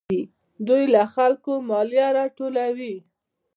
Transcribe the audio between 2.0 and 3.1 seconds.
راټولوي.